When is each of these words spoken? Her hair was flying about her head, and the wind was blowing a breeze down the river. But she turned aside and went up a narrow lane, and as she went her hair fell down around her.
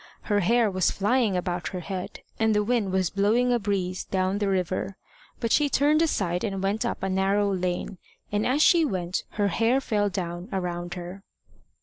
Her 0.21 0.39
hair 0.39 0.71
was 0.71 0.89
flying 0.89 1.37
about 1.37 1.67
her 1.67 1.79
head, 1.81 2.21
and 2.39 2.55
the 2.55 2.63
wind 2.63 2.91
was 2.91 3.11
blowing 3.11 3.53
a 3.53 3.59
breeze 3.59 4.03
down 4.05 4.39
the 4.39 4.49
river. 4.49 4.97
But 5.39 5.51
she 5.51 5.69
turned 5.69 6.01
aside 6.01 6.43
and 6.43 6.63
went 6.63 6.83
up 6.83 7.03
a 7.03 7.07
narrow 7.09 7.53
lane, 7.53 7.99
and 8.31 8.43
as 8.43 8.63
she 8.63 8.83
went 8.83 9.25
her 9.37 9.49
hair 9.49 9.79
fell 9.79 10.09
down 10.09 10.49
around 10.51 10.95
her. 10.95 11.23